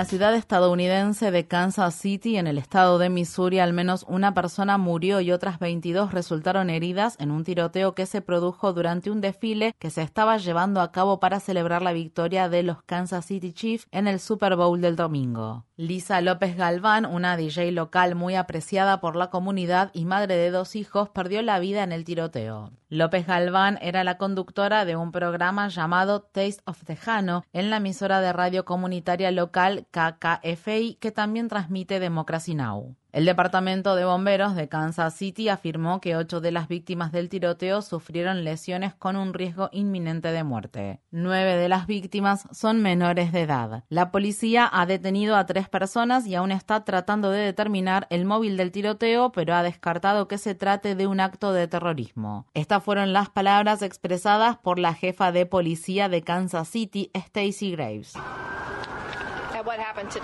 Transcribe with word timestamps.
La 0.00 0.06
ciudad 0.06 0.34
estadounidense 0.34 1.30
de 1.30 1.46
Kansas 1.46 1.94
City, 1.94 2.38
en 2.38 2.46
el 2.46 2.56
estado 2.56 2.96
de 2.96 3.10
Missouri, 3.10 3.58
al 3.58 3.74
menos 3.74 4.06
una 4.08 4.32
persona 4.32 4.78
murió 4.78 5.20
y 5.20 5.30
otras 5.30 5.58
22 5.58 6.14
resultaron 6.14 6.70
heridas 6.70 7.16
en 7.20 7.30
un 7.30 7.44
tiroteo 7.44 7.94
que 7.94 8.06
se 8.06 8.22
produjo 8.22 8.72
durante 8.72 9.10
un 9.10 9.20
desfile 9.20 9.74
que 9.78 9.90
se 9.90 10.00
estaba 10.00 10.38
llevando 10.38 10.80
a 10.80 10.90
cabo 10.90 11.20
para 11.20 11.38
celebrar 11.38 11.82
la 11.82 11.92
victoria 11.92 12.48
de 12.48 12.62
los 12.62 12.82
Kansas 12.84 13.26
City 13.26 13.52
Chiefs 13.52 13.88
en 13.90 14.08
el 14.08 14.20
Super 14.20 14.56
Bowl 14.56 14.80
del 14.80 14.96
domingo. 14.96 15.66
Lisa 15.76 16.20
López 16.20 16.56
Galván, 16.56 17.06
una 17.06 17.38
DJ 17.38 17.72
local 17.72 18.14
muy 18.14 18.36
apreciada 18.36 19.00
por 19.00 19.16
la 19.16 19.28
comunidad 19.28 19.90
y 19.94 20.04
madre 20.04 20.36
de 20.36 20.50
dos 20.50 20.76
hijos, 20.76 21.08
perdió 21.08 21.40
la 21.40 21.58
vida 21.58 21.82
en 21.82 21.92
el 21.92 22.04
tiroteo. 22.04 22.70
López 22.90 23.26
Galván 23.26 23.78
era 23.80 24.04
la 24.04 24.18
conductora 24.18 24.84
de 24.84 24.96
un 24.96 25.10
programa 25.10 25.68
llamado 25.68 26.20
Taste 26.20 26.60
of 26.66 26.84
Tejano 26.84 27.44
en 27.54 27.70
la 27.70 27.78
emisora 27.78 28.20
de 28.20 28.32
radio 28.32 28.64
comunitaria 28.64 29.30
local 29.30 29.86
KKFI 29.90 30.98
que 31.00 31.10
también 31.12 31.48
transmite 31.48 32.00
Democracy 32.00 32.54
Now! 32.54 32.96
El 33.12 33.24
Departamento 33.24 33.96
de 33.96 34.04
Bomberos 34.04 34.54
de 34.54 34.68
Kansas 34.68 35.14
City 35.14 35.48
afirmó 35.48 36.00
que 36.00 36.14
ocho 36.14 36.40
de 36.40 36.52
las 36.52 36.68
víctimas 36.68 37.10
del 37.10 37.28
tiroteo 37.28 37.82
sufrieron 37.82 38.44
lesiones 38.44 38.94
con 38.94 39.16
un 39.16 39.34
riesgo 39.34 39.68
inminente 39.72 40.30
de 40.30 40.44
muerte. 40.44 41.00
Nueve 41.10 41.56
de 41.56 41.68
las 41.68 41.88
víctimas 41.88 42.46
son 42.52 42.80
menores 42.80 43.32
de 43.32 43.40
edad. 43.40 43.82
La 43.88 44.12
policía 44.12 44.70
ha 44.72 44.86
detenido 44.86 45.34
a 45.34 45.46
tres 45.46 45.68
personas 45.68 46.24
y 46.28 46.36
aún 46.36 46.52
está 46.52 46.84
tratando 46.84 47.30
de 47.30 47.40
determinar 47.40 48.06
el 48.10 48.26
móvil 48.26 48.56
del 48.56 48.70
tiroteo, 48.70 49.32
pero 49.32 49.54
ha 49.56 49.64
descartado 49.64 50.28
que 50.28 50.38
se 50.38 50.54
trate 50.54 50.94
de 50.94 51.08
un 51.08 51.18
acto 51.18 51.52
de 51.52 51.66
terrorismo. 51.66 52.46
Estas 52.54 52.84
fueron 52.84 53.12
las 53.12 53.28
palabras 53.28 53.82
expresadas 53.82 54.56
por 54.56 54.78
la 54.78 54.94
jefa 54.94 55.32
de 55.32 55.46
policía 55.46 56.08
de 56.08 56.22
Kansas 56.22 56.68
City, 56.68 57.10
Stacy 57.12 57.72
Graves. 57.72 58.14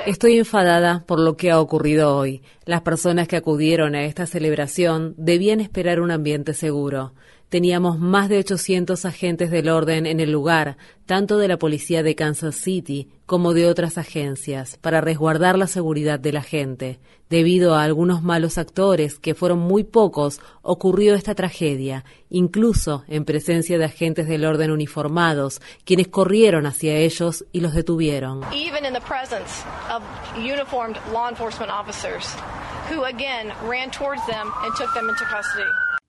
Estoy 0.06 0.38
enfadada 0.38 1.04
por 1.06 1.18
lo 1.18 1.36
que 1.36 1.50
ha 1.50 1.60
ocurrido 1.60 2.16
hoy. 2.16 2.42
Las 2.64 2.82
personas 2.82 3.28
que 3.28 3.36
acudieron 3.36 3.94
a 3.94 4.04
esta 4.04 4.26
celebración 4.26 5.14
debían 5.16 5.60
esperar 5.60 6.00
un 6.00 6.10
ambiente 6.10 6.54
seguro. 6.54 7.14
Teníamos 7.56 7.98
más 7.98 8.28
de 8.28 8.36
800 8.40 9.06
agentes 9.06 9.50
del 9.50 9.70
orden 9.70 10.04
en 10.04 10.20
el 10.20 10.30
lugar, 10.30 10.76
tanto 11.06 11.38
de 11.38 11.48
la 11.48 11.56
policía 11.56 12.02
de 12.02 12.14
Kansas 12.14 12.54
City 12.54 13.08
como 13.24 13.54
de 13.54 13.66
otras 13.66 13.96
agencias, 13.96 14.76
para 14.76 15.00
resguardar 15.00 15.56
la 15.56 15.66
seguridad 15.66 16.20
de 16.20 16.34
la 16.34 16.42
gente. 16.42 17.00
Debido 17.30 17.74
a 17.74 17.82
algunos 17.82 18.22
malos 18.22 18.58
actores, 18.58 19.18
que 19.18 19.34
fueron 19.34 19.60
muy 19.60 19.84
pocos, 19.84 20.38
ocurrió 20.60 21.14
esta 21.14 21.34
tragedia, 21.34 22.04
incluso 22.28 23.04
en 23.08 23.24
presencia 23.24 23.78
de 23.78 23.86
agentes 23.86 24.28
del 24.28 24.44
orden 24.44 24.70
uniformados, 24.70 25.62
quienes 25.86 26.08
corrieron 26.08 26.66
hacia 26.66 26.98
ellos 26.98 27.46
y 27.52 27.60
los 27.60 27.72
detuvieron. 27.72 28.42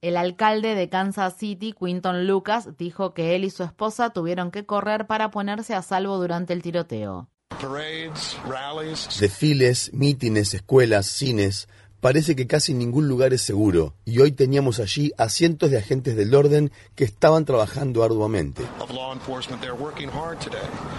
El 0.00 0.16
alcalde 0.16 0.76
de 0.76 0.88
Kansas 0.88 1.34
City, 1.36 1.74
Quinton 1.76 2.28
Lucas, 2.28 2.76
dijo 2.78 3.14
que 3.14 3.34
él 3.34 3.42
y 3.42 3.50
su 3.50 3.64
esposa 3.64 4.10
tuvieron 4.10 4.52
que 4.52 4.64
correr 4.64 5.08
para 5.08 5.32
ponerse 5.32 5.74
a 5.74 5.82
salvo 5.82 6.18
durante 6.18 6.52
el 6.52 6.62
tiroteo. 6.62 7.28
Desfiles, 9.18 9.90
mítines, 9.92 10.54
escuelas, 10.54 11.06
cines, 11.06 11.68
Parece 12.00 12.36
que 12.36 12.46
casi 12.46 12.74
ningún 12.74 13.08
lugar 13.08 13.32
es 13.32 13.42
seguro, 13.42 13.94
y 14.04 14.20
hoy 14.20 14.30
teníamos 14.30 14.78
allí 14.78 15.10
a 15.18 15.28
cientos 15.28 15.72
de 15.72 15.78
agentes 15.78 16.14
del 16.14 16.32
orden 16.32 16.70
que 16.94 17.02
estaban 17.02 17.44
trabajando 17.44 18.04
arduamente. 18.04 18.62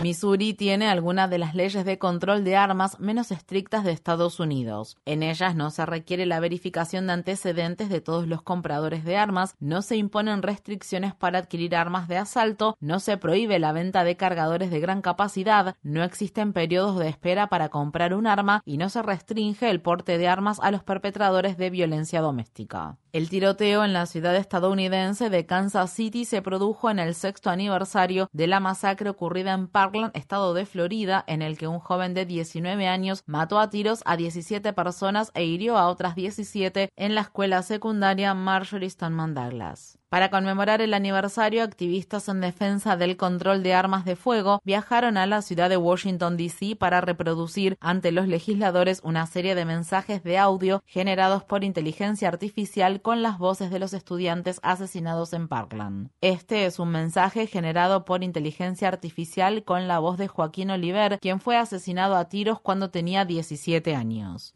Missouri 0.03 0.53
tiene 0.53 0.89
algunas 0.89 1.29
de 1.29 1.37
las 1.37 1.55
leyes 1.55 1.85
de 1.85 1.97
control 1.97 2.43
de 2.43 2.57
armas 2.57 2.99
menos 2.99 3.31
estrictas 3.31 3.85
de 3.85 3.93
Estados 3.93 4.41
Unidos. 4.41 4.97
En 5.05 5.23
ellas 5.23 5.55
no 5.55 5.71
se 5.71 5.85
requiere 5.85 6.25
la 6.25 6.41
verificación 6.41 7.07
de 7.07 7.13
antecedentes 7.13 7.87
de 7.87 8.01
todos 8.01 8.27
los 8.27 8.41
compradores 8.41 9.05
de 9.05 9.15
armas, 9.15 9.55
no 9.61 9.81
se 9.81 9.95
imponen 9.95 10.41
restricciones 10.41 11.15
para 11.15 11.39
adquirir 11.39 11.77
armas 11.77 12.09
de 12.09 12.17
asalto, 12.17 12.75
no 12.81 12.99
se 12.99 13.15
prohíbe 13.15 13.57
la 13.59 13.71
venta 13.71 14.03
de 14.03 14.17
cargadores 14.17 14.69
de 14.69 14.81
gran 14.81 15.01
capacidad, 15.01 15.77
no 15.81 16.03
existen 16.03 16.51
periodos 16.51 16.99
de 16.99 17.07
espera 17.07 17.47
para 17.47 17.69
comprar 17.69 18.13
un 18.13 18.27
arma 18.27 18.61
y 18.65 18.75
no 18.75 18.89
se 18.89 19.01
restringe 19.01 19.69
el 19.69 19.79
porte 19.79 20.17
de 20.17 20.27
armas 20.27 20.59
a 20.61 20.71
los 20.71 20.83
perpetradores 20.89 21.55
de 21.55 21.69
violencia 21.69 22.19
doméstica. 22.19 22.97
El 23.11 23.27
tiroteo 23.27 23.83
en 23.83 23.91
la 23.91 24.05
ciudad 24.05 24.35
estadounidense 24.35 25.31
de 25.31 25.47
Kansas 25.47 25.91
City 25.91 26.25
se 26.25 26.43
produjo 26.43 26.91
en 26.91 26.99
el 26.99 27.15
sexto 27.15 27.49
aniversario 27.49 28.29
de 28.33 28.45
la 28.45 28.59
masacre 28.59 29.09
ocurrida 29.09 29.53
en 29.53 29.67
Parkland, 29.67 30.15
estado 30.15 30.53
de 30.53 30.67
Florida, 30.67 31.23
en 31.25 31.41
el 31.41 31.57
que 31.57 31.67
un 31.67 31.79
joven 31.79 32.13
de 32.13 32.27
19 32.27 32.87
años 32.87 33.23
mató 33.25 33.57
a 33.59 33.71
tiros 33.71 34.03
a 34.05 34.15
17 34.15 34.73
personas 34.73 35.31
e 35.33 35.43
hirió 35.43 35.75
a 35.79 35.89
otras 35.89 36.13
17 36.13 36.91
en 36.95 37.15
la 37.15 37.21
escuela 37.21 37.63
secundaria 37.63 38.35
Marjorie 38.35 38.91
Stoneman 38.91 39.33
Douglas. 39.33 39.99
Para 40.09 40.31
conmemorar 40.31 40.81
el 40.81 40.95
aniversario, 40.95 41.61
activistas 41.61 42.29
en 42.29 42.41
defensa 42.41 42.97
del 42.97 43.15
control 43.15 43.61
de 43.61 43.75
armas 43.75 44.05
de 44.05 44.15
fuego 44.15 44.59
viajaron 44.63 45.17
a 45.17 45.27
la 45.27 45.43
ciudad 45.43 45.69
de 45.69 45.77
Washington, 45.77 46.35
D.C. 46.35 46.75
para 46.75 46.99
reproducir 46.99 47.77
ante 47.79 48.11
los 48.11 48.27
legisladores 48.27 49.01
una 49.03 49.27
serie 49.27 49.53
de 49.53 49.65
mensajes 49.65 50.23
de 50.23 50.39
audio 50.39 50.81
generados 50.87 51.43
por 51.43 51.63
inteligencia 51.63 52.27
artificial 52.27 52.98
con 53.01 53.23
las 53.23 53.37
voces 53.37 53.71
de 53.71 53.79
los 53.79 53.93
estudiantes 53.93 54.59
asesinados 54.63 55.33
en 55.33 55.47
Parkland. 55.47 56.09
Este 56.21 56.65
es 56.65 56.79
un 56.79 56.91
mensaje 56.91 57.47
generado 57.47 58.05
por 58.05 58.23
inteligencia 58.23 58.87
artificial 58.87 59.63
con 59.63 59.87
la 59.87 59.99
voz 59.99 60.17
de 60.17 60.27
Joaquín 60.27 60.71
Oliver, 60.71 61.19
quien 61.19 61.39
fue 61.39 61.57
asesinado 61.57 62.15
a 62.15 62.29
tiros 62.29 62.59
cuando 62.61 62.89
tenía 62.89 63.25
17 63.25 63.95
años. 63.95 64.55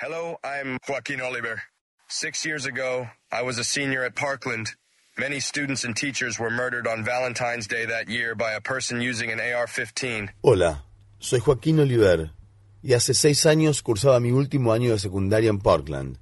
Hello, 0.00 0.38
I'm 0.42 0.78
Joaquín 0.86 1.20
Oliver. 1.20 1.62
Six 2.08 2.44
years 2.44 2.66
ago, 2.66 3.08
I 3.30 3.42
was 3.42 3.58
a 3.58 3.64
senior 3.64 4.04
at 4.04 4.14
Parkland. 4.14 4.74
Many 5.18 5.40
students 5.40 5.84
and 5.84 5.94
teachers 5.94 6.38
were 6.38 6.50
murdered 6.50 6.86
on 6.86 7.04
Valentine's 7.04 7.68
Day 7.68 7.84
that 7.86 8.08
year 8.08 8.34
by 8.34 8.52
a 8.52 8.60
person 8.60 9.00
using 9.00 9.30
an 9.30 9.38
AR-15. 9.38 10.30
Hola, 10.42 10.84
soy 11.18 11.40
Joaquín 11.40 11.78
Oliver 11.78 12.32
y 12.82 12.94
hace 12.94 13.14
seis 13.14 13.46
años 13.46 13.82
cursaba 13.82 14.20
mi 14.20 14.30
último 14.30 14.72
año 14.72 14.92
de 14.92 14.98
secundaria 14.98 15.50
en 15.50 15.58
Portland. 15.58 16.18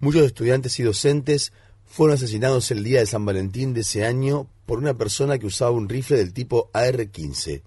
Muchos 0.00 0.22
estudiantes 0.22 0.78
y 0.78 0.84
docentes 0.84 1.52
fueron 1.84 2.14
asesinados 2.14 2.70
el 2.70 2.84
día 2.84 3.00
de 3.00 3.06
San 3.06 3.24
Valentín 3.24 3.74
de 3.74 3.80
ese 3.80 4.06
año 4.06 4.48
por 4.64 4.78
una 4.78 4.94
persona 4.94 5.38
que 5.38 5.46
usaba 5.46 5.72
un 5.72 5.88
rifle 5.88 6.18
del 6.18 6.32
tipo 6.32 6.70
AR-15. 6.72 7.62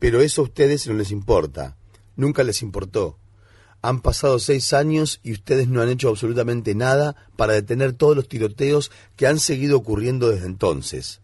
Pero 0.00 0.20
eso 0.20 0.40
a 0.40 0.44
ustedes 0.44 0.88
no 0.88 0.94
les 0.94 1.12
importa. 1.12 1.76
Nunca 2.16 2.42
les 2.42 2.62
importó. 2.62 3.18
Han 3.82 4.00
pasado 4.00 4.40
seis 4.40 4.72
años 4.72 5.20
y 5.22 5.32
ustedes 5.32 5.68
no 5.68 5.80
han 5.80 5.90
hecho 5.90 6.08
absolutamente 6.08 6.74
nada 6.74 7.14
para 7.36 7.54
detener 7.54 7.92
todos 7.92 8.16
los 8.16 8.28
tiroteos 8.28 8.90
que 9.14 9.28
han 9.28 9.38
seguido 9.38 9.76
ocurriendo 9.76 10.28
desde 10.28 10.46
entonces. 10.46 11.20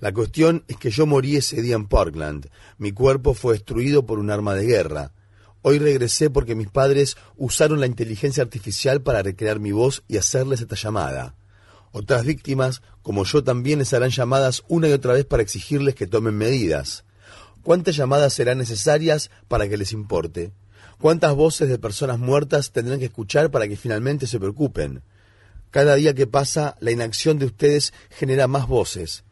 La 0.00 0.12
cuestión 0.12 0.64
es 0.66 0.78
que 0.78 0.90
yo 0.90 1.06
morí 1.06 1.36
ese 1.36 1.60
día 1.60 1.76
en 1.76 1.88
Parkland. 1.88 2.48
Mi 2.78 2.92
cuerpo 2.92 3.34
fue 3.34 3.54
destruido 3.54 4.06
por 4.06 4.18
un 4.18 4.30
arma 4.30 4.54
de 4.54 4.66
guerra. 4.66 5.12
Hoy 5.66 5.78
regresé 5.78 6.28
porque 6.28 6.54
mis 6.54 6.68
padres 6.68 7.16
usaron 7.38 7.80
la 7.80 7.86
inteligencia 7.86 8.42
artificial 8.42 9.00
para 9.00 9.22
recrear 9.22 9.60
mi 9.60 9.72
voz 9.72 10.02
y 10.08 10.18
hacerles 10.18 10.60
esta 10.60 10.76
llamada. 10.76 11.36
Otras 11.90 12.26
víctimas, 12.26 12.82
como 13.00 13.24
yo, 13.24 13.42
también 13.42 13.78
les 13.78 13.94
harán 13.94 14.10
llamadas 14.10 14.62
una 14.68 14.90
y 14.90 14.92
otra 14.92 15.14
vez 15.14 15.24
para 15.24 15.42
exigirles 15.42 15.94
que 15.94 16.06
tomen 16.06 16.36
medidas. 16.36 17.04
¿Cuántas 17.62 17.96
llamadas 17.96 18.34
serán 18.34 18.58
necesarias 18.58 19.30
para 19.48 19.66
que 19.66 19.78
les 19.78 19.92
importe? 19.92 20.52
¿Cuántas 21.00 21.34
voces 21.34 21.70
de 21.70 21.78
personas 21.78 22.18
muertas 22.18 22.70
tendrán 22.70 22.98
que 22.98 23.06
escuchar 23.06 23.50
para 23.50 23.66
que 23.66 23.78
finalmente 23.78 24.26
se 24.26 24.38
preocupen? 24.38 25.00
Cada 25.70 25.94
día 25.94 26.14
que 26.14 26.26
pasa, 26.26 26.76
la 26.80 26.90
inacción 26.90 27.38
de 27.38 27.46
ustedes 27.46 27.94
genera 28.10 28.48
más 28.48 28.68
voces. 28.68 29.24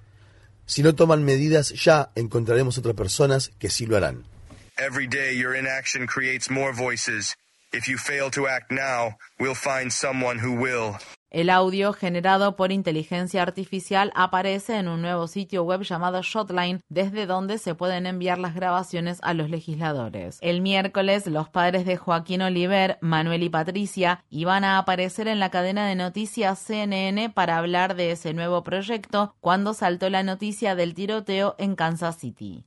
Si 0.64 0.82
no 0.82 0.94
toman 0.94 1.25
medidas, 1.25 1.75
ya 1.75 2.11
encontraremos 2.14 2.79
otras 2.79 2.94
personas 2.94 3.50
que 3.58 3.69
sí 3.69 3.84
lo 3.84 3.99
harán. 3.99 4.31
Every 4.78 5.06
day 5.06 5.34
your 5.34 5.54
inaction 5.54 6.06
creates 6.06 6.48
more 6.48 6.72
voices. 6.72 7.36
If 7.72 7.88
you 7.88 7.98
fail 7.98 8.30
to 8.30 8.48
act 8.48 8.70
now, 8.70 9.16
we'll 9.38 9.54
find 9.54 9.92
someone 9.92 10.38
who 10.38 10.52
will. 10.52 10.98
El 11.32 11.49
audio 11.49 11.94
generado 11.94 12.56
por 12.56 12.73
inteligencia 12.73 13.40
artificial 13.40 14.12
aparece 14.14 14.76
en 14.76 14.87
un 14.87 15.00
nuevo 15.00 15.26
sitio 15.26 15.64
web 15.64 15.81
llamado 15.81 16.20
Shotline, 16.20 16.82
desde 16.90 17.25
donde 17.25 17.56
se 17.56 17.75
pueden 17.75 18.05
enviar 18.05 18.38
las 18.38 18.55
grabaciones 18.55 19.19
a 19.23 19.32
los 19.32 19.49
legisladores. 19.49 20.37
El 20.43 20.61
miércoles, 20.61 21.26
los 21.26 21.49
padres 21.49 21.87
de 21.87 21.96
Joaquín 21.96 22.43
Oliver, 22.43 22.99
Manuel 23.00 23.44
y 23.44 23.49
Patricia 23.49 24.23
iban 24.29 24.62
a 24.62 24.76
aparecer 24.76 25.26
en 25.26 25.40
la 25.40 25.49
cadena 25.49 25.88
de 25.88 25.94
noticias 25.94 26.58
CNN 26.58 27.31
para 27.31 27.56
hablar 27.56 27.96
de 27.96 28.11
ese 28.11 28.34
nuevo 28.34 28.62
proyecto 28.62 29.34
cuando 29.40 29.73
saltó 29.73 30.11
la 30.11 30.23
noticia 30.23 30.75
del 30.75 30.93
tiroteo 30.93 31.55
en 31.56 31.76
Kansas 31.76 32.19
City. 32.19 32.67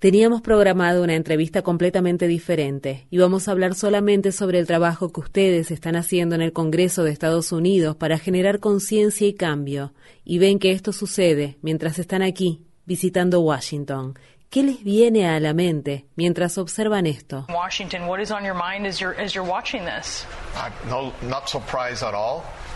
Teníamos 0.00 0.40
programado 0.40 1.02
una 1.02 1.14
entrevista 1.14 1.60
completamente 1.60 2.26
diferente. 2.26 3.06
Íbamos 3.10 3.48
a 3.48 3.50
hablar 3.50 3.74
solamente 3.74 4.32
sobre 4.32 4.58
el 4.58 4.66
trabajo 4.66 5.12
que 5.12 5.20
ustedes 5.20 5.70
están 5.70 5.94
haciendo 5.94 6.37
en 6.38 6.42
el 6.44 6.52
Congreso 6.52 7.04
de 7.04 7.10
Estados 7.10 7.52
Unidos 7.52 7.96
para 7.96 8.18
generar 8.18 8.60
conciencia 8.60 9.26
y 9.26 9.34
cambio, 9.34 9.92
y 10.24 10.38
ven 10.38 10.58
que 10.58 10.70
esto 10.70 10.92
sucede 10.92 11.58
mientras 11.62 11.98
están 11.98 12.22
aquí, 12.22 12.62
visitando 12.86 13.40
Washington. 13.40 14.18
¿Qué 14.50 14.62
les 14.62 14.82
viene 14.82 15.28
a 15.28 15.38
la 15.40 15.52
mente 15.52 16.06
mientras 16.16 16.56
observan 16.56 17.04
esto? 17.04 17.46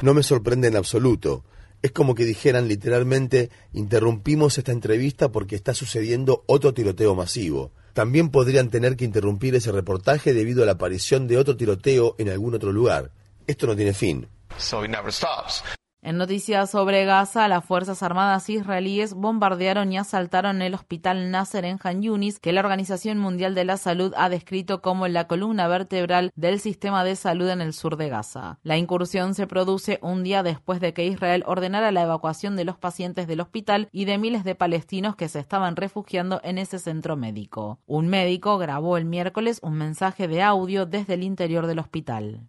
No 0.02 0.12
me 0.12 0.22
sorprende 0.22 0.68
en 0.68 0.76
absoluto. 0.76 1.44
Es 1.80 1.92
como 1.92 2.14
que 2.14 2.24
dijeran 2.24 2.68
literalmente, 2.68 3.50
interrumpimos 3.72 4.58
esta 4.58 4.70
entrevista 4.70 5.32
porque 5.32 5.56
está 5.56 5.72
sucediendo 5.72 6.44
otro 6.46 6.74
tiroteo 6.74 7.14
masivo. 7.14 7.72
También 7.94 8.30
podrían 8.30 8.68
tener 8.68 8.96
que 8.96 9.04
interrumpir 9.04 9.54
ese 9.54 9.72
reportaje 9.72 10.34
debido 10.34 10.62
a 10.62 10.66
la 10.66 10.72
aparición 10.72 11.26
de 11.26 11.38
otro 11.38 11.56
tiroteo 11.56 12.16
en 12.18 12.28
algún 12.28 12.54
otro 12.54 12.70
lugar. 12.70 13.12
Esto 13.46 13.66
no 13.66 13.76
tiene 13.76 13.92
fin. 13.92 14.28
En 16.04 16.18
noticias 16.18 16.68
sobre 16.68 17.04
Gaza, 17.04 17.46
las 17.46 17.64
Fuerzas 17.64 18.02
Armadas 18.02 18.50
israelíes 18.50 19.14
bombardearon 19.14 19.92
y 19.92 19.98
asaltaron 19.98 20.60
el 20.60 20.74
hospital 20.74 21.30
Nasser 21.30 21.64
en 21.64 21.78
Han 21.80 22.02
Yunis, 22.02 22.40
que 22.40 22.52
la 22.52 22.58
Organización 22.58 23.18
Mundial 23.18 23.54
de 23.54 23.64
la 23.64 23.76
Salud 23.76 24.12
ha 24.16 24.28
descrito 24.28 24.82
como 24.82 25.06
la 25.06 25.28
columna 25.28 25.68
vertebral 25.68 26.32
del 26.34 26.58
sistema 26.58 27.04
de 27.04 27.14
salud 27.14 27.48
en 27.50 27.60
el 27.60 27.72
sur 27.72 27.96
de 27.96 28.08
Gaza. 28.08 28.58
La 28.64 28.78
incursión 28.78 29.36
se 29.36 29.46
produce 29.46 30.00
un 30.02 30.24
día 30.24 30.42
después 30.42 30.80
de 30.80 30.92
que 30.92 31.06
Israel 31.06 31.44
ordenara 31.46 31.92
la 31.92 32.02
evacuación 32.02 32.56
de 32.56 32.64
los 32.64 32.78
pacientes 32.78 33.28
del 33.28 33.40
hospital 33.40 33.88
y 33.92 34.04
de 34.04 34.18
miles 34.18 34.42
de 34.42 34.56
palestinos 34.56 35.14
que 35.14 35.28
se 35.28 35.38
estaban 35.38 35.76
refugiando 35.76 36.40
en 36.42 36.58
ese 36.58 36.80
centro 36.80 37.16
médico. 37.16 37.78
Un 37.86 38.08
médico 38.08 38.58
grabó 38.58 38.96
el 38.96 39.04
miércoles 39.04 39.60
un 39.62 39.74
mensaje 39.74 40.26
de 40.26 40.42
audio 40.42 40.84
desde 40.84 41.14
el 41.14 41.22
interior 41.22 41.68
del 41.68 41.78
hospital. 41.78 42.48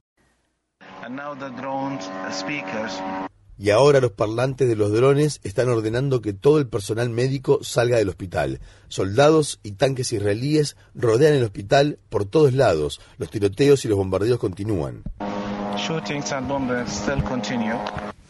Y 3.57 3.69
ahora 3.69 4.01
los 4.01 4.11
parlantes 4.11 4.67
de 4.67 4.75
los 4.75 4.91
drones 4.91 5.39
están 5.43 5.69
ordenando 5.69 6.21
que 6.21 6.33
todo 6.33 6.57
el 6.57 6.67
personal 6.67 7.09
médico 7.09 7.59
salga 7.61 7.97
del 7.97 8.09
hospital. 8.09 8.59
Soldados 8.87 9.59
y 9.63 9.73
tanques 9.73 10.11
israelíes 10.11 10.75
rodean 10.95 11.35
el 11.35 11.43
hospital 11.43 11.99
por 12.09 12.25
todos 12.25 12.53
lados. 12.53 12.99
Los 13.17 13.29
tiroteos 13.29 13.85
y 13.85 13.87
los 13.89 13.97
bombardeos 13.97 14.39
continúan. 14.39 15.03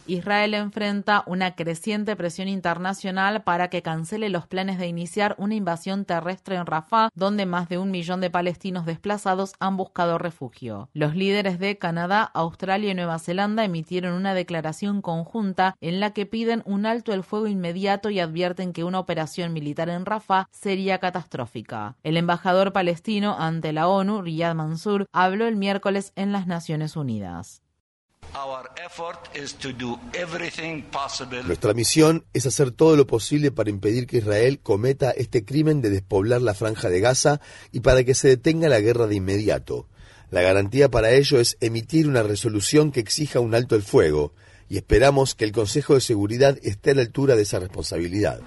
Israel 0.08 0.54
enfrenta 0.54 1.24
una 1.28 1.56
creciente 1.56 2.16
presión 2.16 2.48
internacional 2.48 3.44
para 3.44 3.70
que 3.70 3.82
cancele 3.82 4.30
los 4.30 4.48
planes 4.48 4.78
de 4.78 4.88
iniciar 4.88 5.36
una 5.38 5.56
invasión 5.56 6.06
terrestre 6.06 6.56
en 6.56 6.66
Rafah, 6.66 7.10
donde 7.16 7.46
más 7.46 7.70
de 7.70 7.78
un 7.78 7.92
millón 7.92 8.22
de 8.22 8.30
palestinos 8.30 8.86
desplazados 8.86 9.54
han 9.60 9.78
buscado 9.78 10.18
refugio. 10.18 10.90
Los 10.94 11.16
líderes 11.16 11.60
de 11.60 11.78
Canadá, 11.78 12.24
Australia 12.34 12.92
y 12.92 12.96
Nueva 12.96 13.20
Zelanda 13.20 13.64
emitieron 13.64 14.14
una 14.14 14.34
declaración 14.34 15.02
conjunta 15.02 15.76
en 15.82 16.00
la 16.00 16.12
que 16.12 16.26
piden 16.26 16.64
un 16.66 16.86
alto 16.86 17.14
el 17.14 17.24
fuego 17.24 17.48
inmediato 17.48 18.10
y 18.10 18.20
advierten 18.20 18.74
que 18.74 18.84
una 18.84 19.00
operación 19.00 19.54
militar 19.54 19.90
en 19.90 20.06
Rafah 20.06 20.48
sería 20.52 21.00
catastrófica. 21.00 21.96
El 22.04 22.18
embajador 22.18 22.74
palestino 22.74 23.36
ante 23.40 23.74
la 23.74 23.88
ONU, 23.88 24.22
Riyad 24.22 24.56
Mansour, 24.56 25.06
habló 25.12 25.48
el 25.48 25.56
miércoles 25.56 26.12
en 26.16 26.32
las 26.32 26.48
Naciones 26.48 26.96
Unidas. 26.96 27.64
Nuestra 31.46 31.74
misión 31.74 32.26
es 32.34 32.46
hacer 32.46 32.72
todo 32.72 32.96
lo 32.96 33.06
posible 33.06 33.52
para 33.52 33.70
impedir 33.70 34.08
que 34.08 34.18
Israel 34.18 34.60
cometa 34.60 35.12
este 35.12 35.46
crimen 35.46 35.82
de 35.82 35.90
despoblar 35.90 36.42
la 36.42 36.54
franja 36.54 36.90
de 36.90 37.00
Gaza 37.00 37.42
y 37.72 37.82
para 37.82 38.04
que 38.04 38.16
se 38.16 38.28
detenga 38.28 38.70
la 38.70 38.80
guerra 38.80 39.08
de 39.08 39.16
inmediato. 39.16 39.88
La 40.32 40.42
garantía 40.42 40.90
para 40.90 41.12
ello 41.12 41.40
es 41.40 41.58
emitir 41.62 42.08
una 42.08 42.24
resolución 42.24 42.92
que 42.92 43.00
exija 43.00 43.40
un 43.40 43.54
alto 43.54 43.76
el 43.76 43.84
fuego 43.84 44.34
y 44.68 44.78
esperamos 44.78 45.36
que 45.36 45.46
el 45.46 45.52
Consejo 45.52 45.94
de 45.94 46.02
Seguridad 46.02 46.58
esté 46.64 46.92
a 46.92 46.96
la 46.96 47.02
altura 47.02 47.36
de 47.36 47.44
esa 47.44 47.60
responsabilidad. 47.60 48.40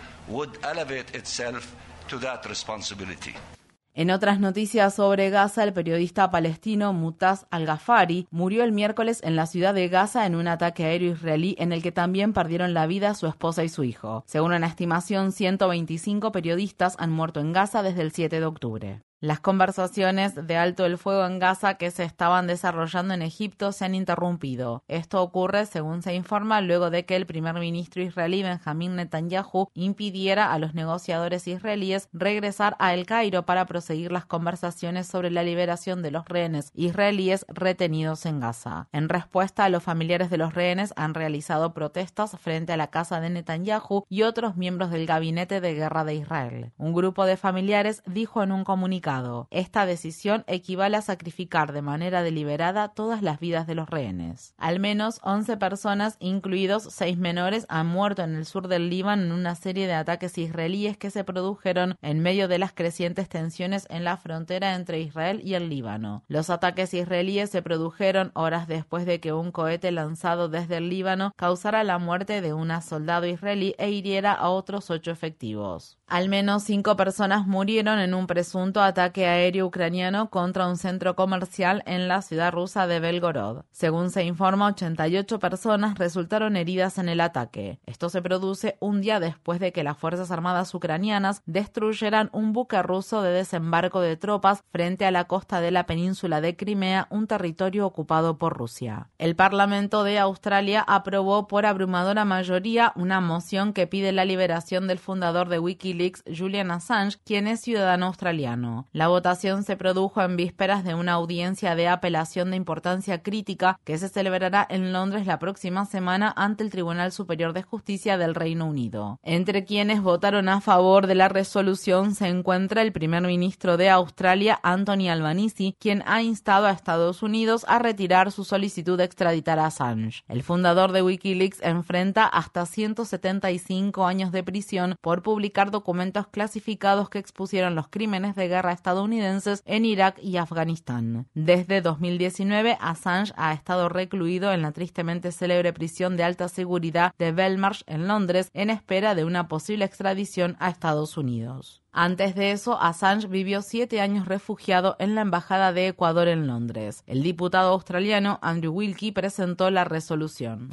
En 3.99 4.11
otras 4.11 4.41
noticias 4.41 4.95
sobre 4.95 5.31
Gaza, 5.31 5.65
el 5.65 5.73
periodista 5.73 6.31
palestino 6.31 6.93
Mutaz 6.93 7.47
al-Ghafari 7.51 8.29
murió 8.31 8.63
el 8.63 8.71
miércoles 8.71 9.23
en 9.25 9.37
la 9.37 9.47
ciudad 9.47 9.73
de 9.73 9.89
Gaza 9.89 10.27
en 10.27 10.35
un 10.35 10.49
ataque 10.49 10.85
aéreo 10.85 11.15
israelí 11.15 11.57
en 11.59 11.73
el 11.73 11.83
que 11.83 11.93
también 11.93 12.35
perdieron 12.35 12.75
la 12.75 12.87
vida 12.87 13.15
su 13.15 13.27
esposa 13.27 13.65
y 13.65 13.71
su 13.71 13.85
hijo. 13.85 14.23
Según 14.27 14.53
una 14.53 14.67
estimación, 14.67 15.33
125 15.33 16.31
periodistas 16.31 16.97
han 16.99 17.11
muerto 17.11 17.41
en 17.41 17.55
Gaza 17.55 17.83
desde 17.83 18.03
el 18.03 18.13
7 18.13 18.39
de 18.39 18.45
octubre. 18.45 19.01
Las 19.21 19.41
conversaciones 19.41 20.35
de 20.35 20.59
alto 20.59 20.85
el 20.85 20.99
fuego 20.99 21.25
en 21.25 21.39
Gaza 21.39 21.79
que 21.79 21.91
se 21.91 22.05
estaban 22.05 22.47
desarrollando 22.47 23.15
en 23.15 23.23
Egipto 23.23 23.73
se 23.73 23.87
han 23.87 23.95
interrumpido. 23.95 24.85
Esto 24.89 25.23
ocurre, 25.23 25.65
según 25.65 26.03
se 26.03 26.15
informa, 26.15 26.61
luego 26.61 26.91
de 26.91 27.07
que 27.07 27.17
el 27.17 27.25
primer 27.25 27.55
ministro 27.55 28.03
israelí 28.03 28.43
Benjamín 28.43 28.95
Netanyahu 28.95 29.71
impidiera 29.73 30.53
a 30.53 30.59
los 30.59 30.75
negociadores 30.75 31.49
israelíes 31.49 32.11
regresar 32.13 32.77
a 32.79 32.93
El 32.93 33.07
Cairo 33.07 33.47
para 33.47 33.65
proseguir 33.65 34.13
las 34.13 34.27
conversaciones 34.27 35.07
sobre 35.07 35.31
la 35.31 35.43
liberación 35.43 36.03
de 36.03 36.11
los 36.11 36.27
rehenes 36.27 36.71
israelíes 36.75 37.47
retenidos 37.49 38.27
en 38.27 38.41
Gaza. 38.41 38.89
En 38.93 39.09
respuesta, 39.09 39.71
los 39.71 39.83
familiares 39.83 40.29
de 40.29 40.37
los 40.37 40.53
rehenes 40.53 40.93
han 40.95 41.15
realizado 41.15 41.73
protestas 41.73 42.37
frente 42.39 42.75
a 42.75 42.77
la 42.77 42.89
casa 42.89 43.19
de 43.21 43.31
Netanyahu 43.31 44.05
y 44.11 44.25
otros 44.25 44.59
miembros 44.59 44.91
del 44.91 45.07
gabinete 45.07 45.63
de 45.63 45.73
guerra 45.73 46.05
de 46.05 46.17
Israel. 46.17 46.73
Un 46.77 46.93
grupo 46.93 47.25
de 47.25 47.39
familiares 47.39 48.03
dijo 48.05 48.43
en 48.43 48.53
un 48.53 48.65
comunicado 48.65 49.06
esta 49.51 49.87
decisión 49.87 50.45
equivale 50.47 50.97
a 50.97 51.03
sacrificar 51.03 51.73
de 51.73 51.83
manera 51.83 52.23
deliberada 52.23 52.89
todas 52.89 53.23
las 53.23 53.39
vidas 53.39 53.67
de 53.67 53.75
los 53.75 53.89
rehenes. 53.89 54.55
Al 54.59 54.81
menos 54.81 55.21
11 55.23 55.57
personas, 55.59 56.17
incluidos 56.19 56.85
6 56.91 57.17
menores, 57.17 57.67
han 57.69 57.87
muerto 57.87 58.23
en 58.23 58.35
el 58.35 58.47
sur 58.47 58.69
del 58.69 58.91
Líbano 58.91 59.23
en 59.23 59.33
una 59.33 59.55
serie 59.55 59.87
de 59.87 59.95
ataques 59.95 60.37
israelíes 60.39 60.97
que 60.97 61.11
se 61.11 61.25
produjeron 61.25 61.97
en 62.03 62.21
medio 62.21 62.49
de 62.49 62.59
las 62.59 62.73
crecientes 62.73 63.29
tensiones 63.29 63.87
en 63.91 64.05
la 64.05 64.17
frontera 64.17 64.75
entre 64.75 65.01
Israel 65.01 65.41
y 65.45 65.55
el 65.55 65.69
Líbano. 65.69 66.25
Los 66.27 66.51
ataques 66.51 66.93
israelíes 66.93 67.51
se 67.51 67.63
produjeron 67.63 68.33
horas 68.35 68.67
después 68.67 69.07
de 69.07 69.21
que 69.21 69.33
un 69.33 69.53
cohete 69.53 69.93
lanzado 69.93 70.49
desde 70.49 70.79
el 70.79 70.89
Líbano 70.89 71.33
causara 71.37 71.85
la 71.85 71.99
muerte 71.99 72.41
de 72.41 72.53
una 72.53 72.83
soldado 72.83 73.27
israelí 73.27 73.75
e 73.79 73.91
hiriera 73.91 74.33
a 74.33 74.49
otros 74.49 74.91
ocho 74.91 75.11
efectivos. 75.11 75.99
Al 76.09 76.29
menos 76.29 76.63
cinco 76.63 76.95
personas 76.95 77.49
murieron 77.49 77.99
en 77.99 78.15
un 78.15 78.29
presunto 78.29 78.81
ataque 78.81 79.27
aéreo 79.27 79.67
ucraniano 79.67 80.31
contra 80.31 80.69
un 80.69 80.77
centro 80.77 81.17
comercial 81.17 81.83
en 81.85 82.07
la 82.07 82.23
ciudad 82.23 82.53
rusa 82.53 82.87
de 82.87 83.01
Belgorod. 83.01 83.65
Según 83.73 84.11
se 84.11 84.23
informa, 84.23 84.69
88 84.69 85.41
personas 85.41 85.99
resultaron 85.99 86.57
heridas 86.57 86.99
en 86.99 87.09
el 87.09 87.21
ataque. 87.21 87.81
Esto 87.87 88.09
se 88.09 88.23
produce 88.23 88.77
un 88.79 89.01
día 89.01 89.19
después 89.19 89.59
de 89.59 89.73
que 89.73 89.83
las 89.83 89.99
Fuerzas 89.99 90.31
Armadas 90.31 90.73
ucranianas 90.75 91.43
destruyeran 91.45 92.31
un 92.33 92.53
buque 92.53 92.81
ruso 92.83 93.21
de 93.23 93.33
desembarco 93.33 94.01
de 94.01 94.17
tropas 94.17 94.63
frente 94.71 95.07
a 95.07 95.11
la 95.11 95.25
costa 95.25 95.61
de 95.61 95.73
la 95.73 95.87
península 95.87 96.41
de 96.41 96.55
Crimea, 96.55 97.09
un 97.11 97.27
territorio 97.27 97.85
ocupado 97.85 98.39
por 98.39 98.57
Rusia. 98.57 99.09
El 99.19 99.35
Parlamento 99.35 100.05
de 100.05 100.21
Australia 100.21 100.85
aprobó 100.87 101.49
por 101.49 101.67
abrumadora 101.67 102.25
mayoría 102.25 102.93
una 102.95 103.21
moción 103.21 103.73
que 103.73 103.89
pide 103.89 104.13
la 104.13 104.25
liberación 104.25 104.87
del 104.87 105.01
fundador 105.01 105.49
de 105.49 105.59
Wikileaks 105.59 105.96
Julian 106.27 106.71
Assange, 106.71 107.19
quien 107.25 107.47
es 107.47 107.61
ciudadano 107.61 108.07
australiano. 108.07 108.87
La 108.93 109.09
votación 109.09 109.63
se 109.65 109.77
produjo 109.77 110.23
en 110.23 110.37
vísperas 110.37 110.85
de 110.85 110.95
una 110.95 111.13
audiencia 111.13 111.75
de 111.75 111.89
apelación 111.89 112.51
de 112.51 112.57
importancia 112.57 113.23
crítica 113.23 113.81
que 113.85 113.99
se 113.99 114.09
celebrará 114.09 114.67
en 114.69 114.93
Londres 114.93 115.27
la 115.27 115.39
próxima 115.39 115.87
semana 115.87 116.33
ante 116.37 116.65
el 116.65 116.71
Tribunal 116.71 117.13
Superior 117.13 117.53
de 117.53 117.63
Justicia 117.63 118.19
del 118.19 118.35
Reino 118.35 118.67
Unido. 118.67 119.19
Entre 119.23 119.65
quienes 119.65 120.03
votaron 120.03 120.49
a 120.49 120.61
favor 120.61 121.07
de 121.07 121.15
la 121.15 121.29
resolución 121.29 122.15
se 122.15 122.29
encuentra 122.29 122.83
el 122.83 122.93
primer 122.93 123.23
ministro 123.23 123.77
de 123.77 123.91
Australia, 123.91 124.61
Anthony 124.63 125.09
Albanese, 125.11 125.75
quien 125.79 126.03
ha 126.07 126.23
instado 126.23 126.67
a 126.67 126.73
Estados 126.73 127.23
Unidos 127.23 127.65
a 127.69 127.79
retirar 127.79 128.33
su 128.33 128.45
solicitud 128.45 128.99
de 128.99 129.05
extraditar 129.05 129.59
a 129.59 129.67
Assange. 129.67 130.23
El 130.29 130.43
fundador 130.43 130.93
de 130.93 131.03
Wikileaks 131.03 131.63
enfrenta 131.63 132.27
hasta 132.27 132.67
175 132.67 134.07
años 134.07 134.33
de 134.33 134.45
prisión 134.45 134.97
por 135.01 135.23
publicar 135.23 135.71
documentos 135.71 135.86
documentos 135.87 136.27
clasificados 136.27 137.09
que 137.09 137.21
expusieron 137.21 137.77
los 137.77 137.87
crímenes 137.87 138.35
de 138.35 138.49
guerra 138.49 138.73
estadounidenses 138.73 139.63
en 139.67 139.85
Irak 139.85 140.19
y 140.21 140.37
Afganistán. 140.37 141.29
Desde 141.35 141.81
2019, 141.81 142.77
Assange 142.81 143.33
ha 143.37 143.53
estado 143.53 143.89
recluido 143.89 144.53
en 144.53 144.63
la 144.63 144.73
tristemente 144.73 145.31
célebre 145.31 145.73
prisión 145.73 146.17
de 146.17 146.25
alta 146.25 146.49
seguridad 146.49 147.15
de 147.21 147.31
Belmarsh 147.31 147.85
en 147.87 148.09
Londres 148.09 148.51
en 148.53 148.71
espera 148.71 149.15
de 149.15 149.25
una 149.25 149.47
posible 149.47 149.85
extradición 149.85 150.57
a 150.59 150.71
Estados 150.71 151.17
Unidos. 151.17 151.85
Antes 151.99 152.35
de 152.35 152.51
eso, 152.51 152.79
Assange 152.79 153.27
vivió 153.27 153.63
siete 153.63 154.03
años 154.03 154.29
refugiado 154.29 154.97
en 154.99 155.15
la 155.15 155.23
Embajada 155.23 155.73
de 155.73 155.89
Ecuador 155.89 156.29
en 156.29 156.47
Londres. 156.47 157.03
El 157.07 157.23
diputado 157.23 157.73
australiano 157.73 158.39
Andrew 158.43 158.71
Wilkie 158.71 159.13
presentó 159.13 159.71
la 159.71 159.85
resolución. 159.85 160.73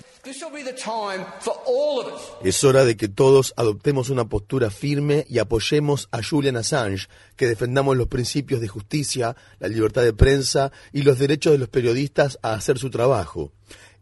Es 2.44 2.64
hora 2.66 2.84
de 2.84 2.98
que 2.98 3.08
todos 3.08 3.54
adoptemos 3.56 4.10
una 4.10 4.26
postura 4.26 4.70
firme 4.70 5.26
y 5.30 5.40
apoyemos 5.40 6.10
a 6.12 6.22
Julian 6.22 6.58
Assange, 6.58 7.08
que 7.38 7.48
defendamos 7.48 7.96
los 7.96 8.08
principios 8.10 8.60
de 8.60 8.68
justicia, 8.68 9.38
la 9.60 9.70
libertad 9.70 10.02
de 10.02 10.12
prensa 10.12 10.74
y 10.92 11.04
los 11.04 11.20
derechos 11.20 11.54
de 11.54 11.60
los 11.60 11.70
periodistas 11.70 12.38
a 12.42 12.52
hacer 12.52 12.78
su 12.78 12.90
trabajo. 12.90 13.54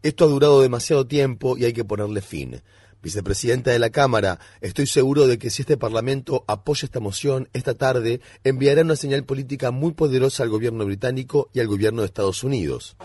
Esto 0.02 0.24
ha 0.24 0.28
durado 0.28 0.60
demasiado 0.60 1.06
tiempo 1.06 1.56
y 1.56 1.66
hay 1.66 1.72
que 1.72 1.84
ponerle 1.84 2.20
fin 2.20 2.60
vicepresidenta 3.02 3.70
de 3.70 3.78
la 3.78 3.90
Cámara, 3.90 4.38
estoy 4.60 4.86
seguro 4.86 5.26
de 5.26 5.38
que 5.38 5.50
si 5.50 5.62
este 5.62 5.76
Parlamento 5.76 6.44
apoya 6.46 6.86
esta 6.86 7.00
moción 7.00 7.48
esta 7.52 7.74
tarde, 7.74 8.20
enviará 8.44 8.82
una 8.82 8.96
señal 8.96 9.24
política 9.24 9.70
muy 9.70 9.92
poderosa 9.92 10.42
al 10.42 10.48
gobierno 10.48 10.84
británico 10.84 11.50
y 11.52 11.60
al 11.60 11.66
gobierno 11.66 12.02
de 12.02 12.06
Estados 12.06 12.44
Unidos. 12.44 12.96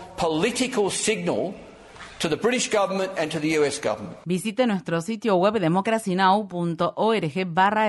Visite 4.24 4.66
nuestro 4.66 5.00
sitio 5.00 5.36
web 5.36 5.60
democracynow.org 5.60 7.24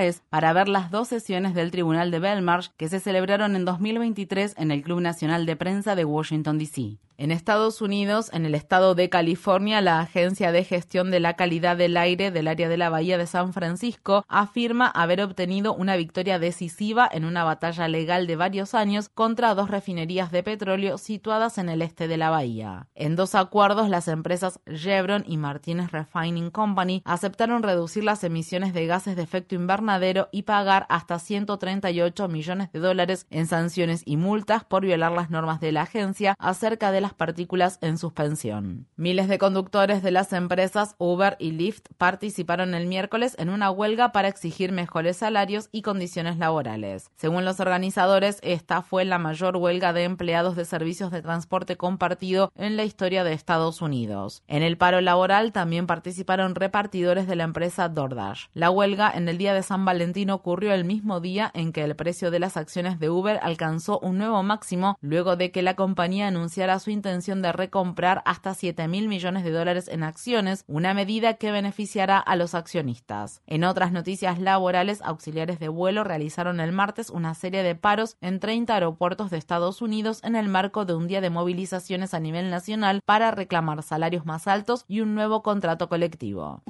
es 0.02 0.22
para 0.28 0.52
ver 0.52 0.68
las 0.68 0.90
dos 0.90 1.08
sesiones 1.08 1.54
del 1.54 1.72
Tribunal 1.72 2.12
de 2.12 2.20
Belmarsh 2.20 2.68
que 2.76 2.88
se 2.88 3.00
celebraron 3.00 3.56
en 3.56 3.64
2023 3.64 4.54
en 4.56 4.70
el 4.70 4.82
Club 4.82 5.00
Nacional 5.00 5.46
de 5.46 5.56
Prensa 5.56 5.96
de 5.96 6.04
Washington, 6.04 6.58
D.C. 6.58 6.98
En 7.20 7.32
Estados 7.32 7.82
Unidos, 7.82 8.30
en 8.32 8.46
el 8.46 8.54
estado 8.54 8.94
de 8.94 9.10
California, 9.10 9.82
la 9.82 10.00
Agencia 10.00 10.52
de 10.52 10.64
Gestión 10.64 11.10
de 11.10 11.20
la 11.20 11.34
Calidad 11.34 11.76
del 11.76 11.98
Aire 11.98 12.30
del 12.30 12.48
área 12.48 12.66
de 12.70 12.78
la 12.78 12.88
Bahía 12.88 13.18
de 13.18 13.26
San 13.26 13.52
Francisco 13.52 14.24
afirma 14.26 14.86
haber 14.86 15.20
obtenido 15.20 15.74
una 15.74 15.96
victoria 15.96 16.38
decisiva 16.38 17.06
en 17.12 17.26
una 17.26 17.44
batalla 17.44 17.88
legal 17.88 18.26
de 18.26 18.36
varios 18.36 18.74
años 18.74 19.10
contra 19.10 19.54
dos 19.54 19.70
refinerías 19.70 20.32
de 20.32 20.42
petróleo 20.42 20.96
situadas 20.96 21.58
en 21.58 21.68
el 21.68 21.82
este 21.82 22.08
de 22.08 22.16
la 22.16 22.30
bahía. 22.30 22.88
En 22.94 23.16
dos 23.16 23.34
acuerdos, 23.34 23.90
las 23.90 24.08
empresas 24.08 24.58
Chevron 24.74 25.22
y 25.26 25.36
Martinez 25.36 25.92
Refining 25.92 26.50
Company 26.50 27.02
aceptaron 27.04 27.62
reducir 27.62 28.02
las 28.02 28.24
emisiones 28.24 28.72
de 28.72 28.86
gases 28.86 29.14
de 29.14 29.24
efecto 29.24 29.54
invernadero 29.54 30.30
y 30.32 30.44
pagar 30.44 30.86
hasta 30.88 31.18
138 31.18 32.28
millones 32.28 32.72
de 32.72 32.78
dólares 32.78 33.26
en 33.28 33.46
sanciones 33.46 34.04
y 34.06 34.16
multas 34.16 34.64
por 34.64 34.86
violar 34.86 35.12
las 35.12 35.28
normas 35.28 35.60
de 35.60 35.72
la 35.72 35.82
agencia 35.82 36.34
acerca 36.38 36.90
de 36.92 37.09
las 37.10 37.16
partículas 37.16 37.78
en 37.80 37.98
suspensión. 37.98 38.86
Miles 38.96 39.28
de 39.28 39.38
conductores 39.38 40.02
de 40.02 40.10
las 40.10 40.32
empresas 40.32 40.94
Uber 40.98 41.36
y 41.38 41.52
Lyft 41.52 41.86
participaron 41.98 42.74
el 42.74 42.86
miércoles 42.86 43.34
en 43.38 43.48
una 43.50 43.70
huelga 43.70 44.12
para 44.12 44.28
exigir 44.28 44.70
mejores 44.70 45.16
salarios 45.16 45.68
y 45.72 45.82
condiciones 45.82 46.38
laborales. 46.38 47.10
Según 47.16 47.44
los 47.44 47.58
organizadores, 47.58 48.38
esta 48.42 48.82
fue 48.82 49.04
la 49.04 49.18
mayor 49.18 49.56
huelga 49.56 49.92
de 49.92 50.04
empleados 50.04 50.54
de 50.56 50.64
servicios 50.64 51.10
de 51.10 51.22
transporte 51.22 51.76
compartido 51.76 52.52
en 52.54 52.76
la 52.76 52.84
historia 52.84 53.24
de 53.24 53.32
Estados 53.32 53.82
Unidos. 53.82 54.42
En 54.46 54.62
el 54.62 54.76
paro 54.76 55.00
laboral 55.00 55.52
también 55.52 55.86
participaron 55.86 56.54
repartidores 56.54 57.26
de 57.26 57.36
la 57.36 57.44
empresa 57.44 57.88
DoorDash. 57.88 58.46
La 58.54 58.70
huelga 58.70 59.10
en 59.12 59.28
el 59.28 59.38
día 59.38 59.54
de 59.54 59.62
San 59.62 59.84
Valentín 59.84 60.30
ocurrió 60.30 60.72
el 60.72 60.84
mismo 60.84 61.20
día 61.20 61.50
en 61.54 61.72
que 61.72 61.82
el 61.82 61.96
precio 61.96 62.30
de 62.30 62.38
las 62.38 62.56
acciones 62.56 63.00
de 63.00 63.10
Uber 63.10 63.40
alcanzó 63.42 63.98
un 63.98 64.18
nuevo 64.18 64.42
máximo 64.42 64.96
luego 65.00 65.36
de 65.36 65.50
que 65.50 65.62
la 65.62 65.74
compañía 65.74 66.28
anunciara 66.28 66.78
su 66.78 66.90
intención 67.00 67.40
de 67.40 67.50
recomprar 67.50 68.20
hasta 68.26 68.52
7 68.52 68.86
mil 68.86 69.08
millones 69.08 69.42
de 69.42 69.50
dólares 69.50 69.88
en 69.88 70.02
acciones, 70.02 70.64
una 70.66 70.92
medida 70.92 71.34
que 71.34 71.50
beneficiará 71.50 72.18
a 72.18 72.36
los 72.36 72.54
accionistas. 72.54 73.40
En 73.46 73.64
otras 73.64 73.90
noticias 73.90 74.38
laborales, 74.38 75.00
auxiliares 75.00 75.58
de 75.58 75.68
vuelo 75.68 76.04
realizaron 76.04 76.60
el 76.60 76.72
martes 76.72 77.08
una 77.08 77.34
serie 77.34 77.62
de 77.62 77.74
paros 77.74 78.18
en 78.20 78.38
30 78.38 78.74
aeropuertos 78.74 79.30
de 79.30 79.38
Estados 79.38 79.80
Unidos 79.80 80.20
en 80.24 80.36
el 80.36 80.48
marco 80.48 80.84
de 80.84 80.94
un 80.94 81.08
día 81.08 81.22
de 81.22 81.30
movilizaciones 81.30 82.12
a 82.12 82.20
nivel 82.20 82.50
nacional 82.50 83.00
para 83.06 83.30
reclamar 83.30 83.82
salarios 83.82 84.26
más 84.26 84.46
altos 84.46 84.84
y 84.86 85.00
un 85.00 85.14
nuevo 85.14 85.42
contrato 85.42 85.88
colectivo. 85.88 86.62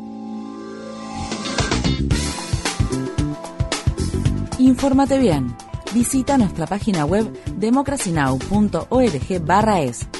Infórmate 4.61 5.19
bien. 5.19 5.57
Visita 5.93 6.39
nuestra 6.39 6.67
página 6.67 7.05
web 7.05 7.27
democracynow.org/es. 7.57 10.20